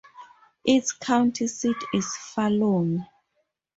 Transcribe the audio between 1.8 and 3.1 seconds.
is Fallon.